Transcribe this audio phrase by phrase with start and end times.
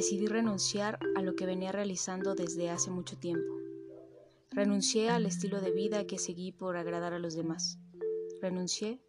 [0.00, 3.52] decidí renunciar a lo que venía realizando desde hace mucho tiempo.
[4.50, 7.78] Renuncié al estilo de vida que seguí por agradar a los demás.
[8.40, 9.02] Renuncié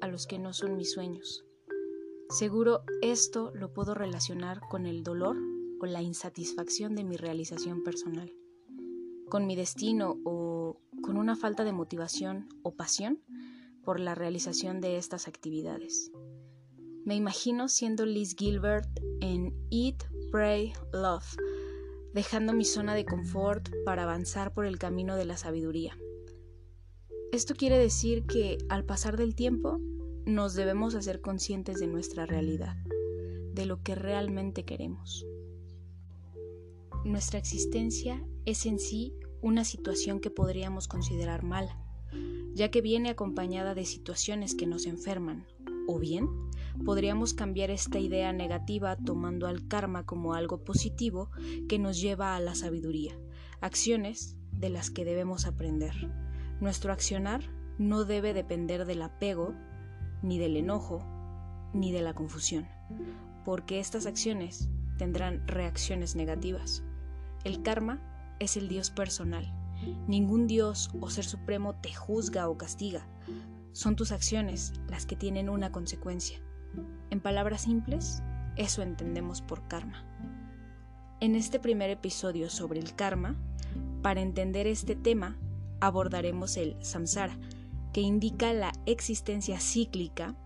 [0.00, 1.44] a los que no son mis sueños.
[2.28, 5.36] Seguro esto lo puedo relacionar con el dolor
[5.80, 8.32] o la insatisfacción de mi realización personal,
[9.28, 13.20] con mi destino o con una falta de motivación o pasión
[13.82, 16.12] por la realización de estas actividades.
[17.04, 18.88] Me imagino siendo Liz Gilbert
[19.20, 21.36] en Eat, Pray, Love,
[22.14, 25.98] dejando mi zona de confort para avanzar por el camino de la sabiduría.
[27.32, 29.80] Esto quiere decir que al pasar del tiempo
[30.26, 32.76] nos debemos hacer conscientes de nuestra realidad,
[33.54, 35.26] de lo que realmente queremos.
[37.04, 41.76] Nuestra existencia es en sí una situación que podríamos considerar mala,
[42.54, 45.44] ya que viene acompañada de situaciones que nos enferman,
[45.88, 46.28] o bien
[46.84, 51.30] podríamos cambiar esta idea negativa tomando al karma como algo positivo
[51.68, 53.14] que nos lleva a la sabiduría,
[53.60, 55.94] acciones de las que debemos aprender.
[56.60, 57.42] Nuestro accionar
[57.78, 59.54] no debe depender del apego
[60.22, 61.04] ni del enojo,
[61.72, 62.68] ni de la confusión,
[63.44, 64.68] porque estas acciones
[64.98, 66.82] tendrán reacciones negativas.
[67.44, 68.02] El karma
[68.38, 69.54] es el Dios personal.
[70.06, 73.06] Ningún Dios o ser supremo te juzga o castiga.
[73.72, 76.38] Son tus acciones las que tienen una consecuencia.
[77.10, 78.22] En palabras simples,
[78.56, 80.04] eso entendemos por karma.
[81.20, 83.36] En este primer episodio sobre el karma,
[84.02, 85.36] para entender este tema,
[85.80, 87.36] abordaremos el samsara,
[87.92, 90.36] que indica la existencia cíclica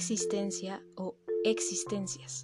[0.00, 2.42] existencia o existencias.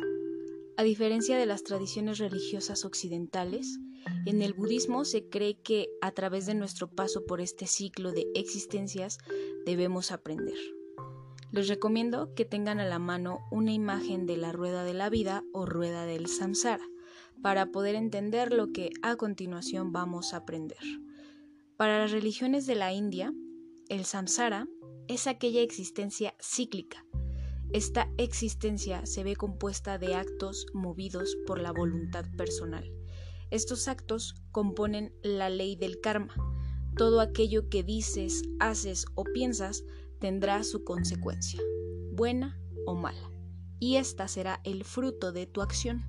[0.79, 3.79] A diferencia de las tradiciones religiosas occidentales,
[4.27, 8.27] en el budismo se cree que a través de nuestro paso por este ciclo de
[8.35, 9.17] existencias
[9.65, 10.59] debemos aprender.
[11.51, 15.43] Les recomiendo que tengan a la mano una imagen de la rueda de la vida
[15.55, 16.85] o rueda del samsara
[17.43, 20.83] para poder entender lo que a continuación vamos a aprender.
[21.79, 23.33] Para las religiones de la India,
[23.89, 24.67] el samsara
[25.09, 27.06] es aquella existencia cíclica.
[27.73, 32.91] Esta existencia se ve compuesta de actos movidos por la voluntad personal.
[33.51, 36.35] Estos actos componen la ley del karma.
[36.97, 39.85] Todo aquello que dices, haces o piensas
[40.19, 41.61] tendrá su consecuencia,
[42.13, 43.31] buena o mala,
[43.79, 46.05] y esta será el fruto de tu acción.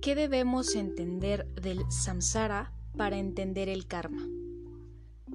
[0.00, 4.26] ¿Qué debemos entender del samsara para entender el karma?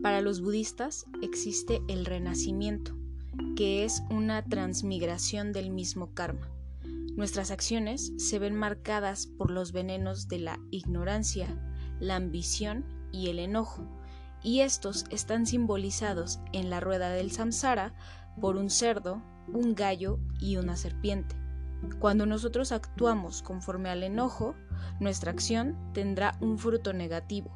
[0.02, 2.96] Para los budistas existe el renacimiento,
[3.56, 6.50] que es una transmigración del mismo karma.
[7.16, 11.48] Nuestras acciones se ven marcadas por los venenos de la ignorancia,
[12.00, 13.88] la ambición y el enojo,
[14.44, 17.94] y estos están simbolizados en la rueda del samsara
[18.40, 21.36] por un cerdo, un gallo y una serpiente.
[22.00, 24.56] Cuando nosotros actuamos conforme al enojo,
[25.00, 27.52] nuestra acción tendrá un fruto negativo.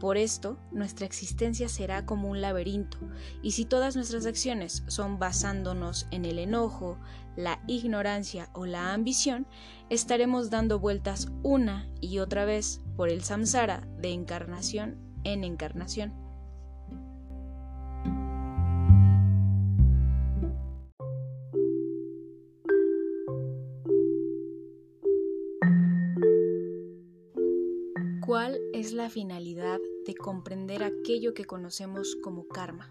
[0.00, 2.98] Por esto, nuestra existencia será como un laberinto,
[3.42, 6.98] y si todas nuestras acciones son basándonos en el enojo,
[7.36, 9.46] la ignorancia o la ambición,
[9.88, 16.31] estaremos dando vueltas una y otra vez por el samsara de encarnación en encarnación.
[28.32, 32.90] ¿Cuál es la finalidad de comprender aquello que conocemos como karma?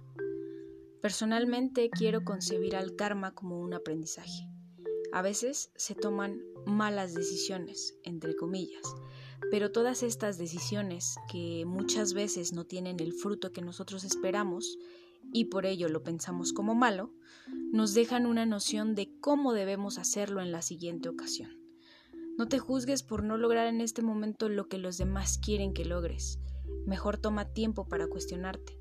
[1.02, 4.48] Personalmente quiero concebir al karma como un aprendizaje.
[5.12, 8.84] A veces se toman malas decisiones, entre comillas,
[9.50, 14.78] pero todas estas decisiones que muchas veces no tienen el fruto que nosotros esperamos
[15.34, 17.16] y por ello lo pensamos como malo,
[17.72, 21.61] nos dejan una noción de cómo debemos hacerlo en la siguiente ocasión.
[22.38, 25.86] No te juzgues por no lograr en este momento lo que los demás quieren que
[25.86, 26.40] logres.
[26.86, 28.80] Mejor toma tiempo para cuestionarte.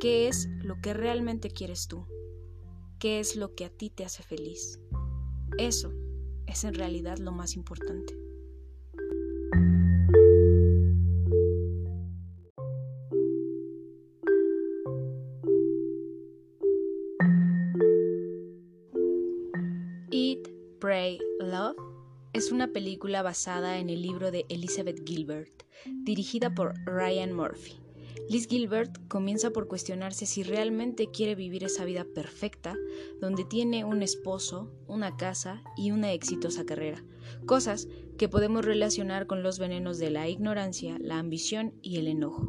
[0.00, 2.06] ¿Qué es lo que realmente quieres tú?
[2.98, 4.78] ¿Qué es lo que a ti te hace feliz?
[5.58, 5.92] Eso
[6.46, 8.16] es en realidad lo más importante.
[20.12, 20.48] Eat,
[20.80, 21.89] Pray, Love
[22.32, 25.64] es una película basada en el libro de Elizabeth Gilbert,
[26.04, 27.80] dirigida por Ryan Murphy.
[28.28, 32.76] Liz Gilbert comienza por cuestionarse si realmente quiere vivir esa vida perfecta,
[33.20, 37.02] donde tiene un esposo, una casa y una exitosa carrera,
[37.46, 42.46] cosas que podemos relacionar con los venenos de la ignorancia, la ambición y el enojo.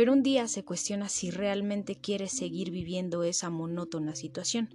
[0.00, 4.70] Pero un día se cuestiona si realmente quiere seguir viviendo esa monótona situación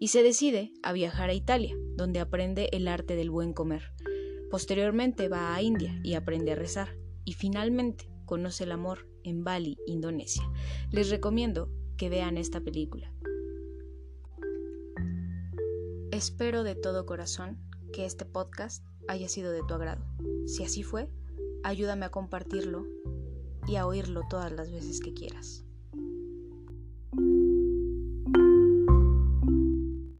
[0.00, 3.92] y se decide a viajar a Italia, donde aprende el arte del buen comer.
[4.50, 9.78] Posteriormente va a India y aprende a rezar y finalmente conoce el amor en Bali,
[9.86, 10.42] Indonesia.
[10.90, 13.14] Les recomiendo que vean esta película.
[16.10, 17.60] Espero de todo corazón
[17.92, 20.04] que este podcast haya sido de tu agrado.
[20.46, 21.08] Si así fue,
[21.62, 22.88] ayúdame a compartirlo
[23.66, 25.64] y a oírlo todas las veces que quieras.